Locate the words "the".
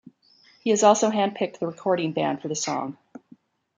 1.59-1.67, 2.47-2.55